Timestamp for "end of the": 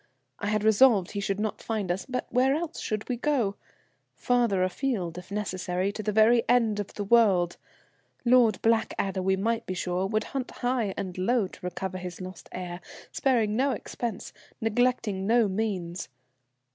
6.49-7.03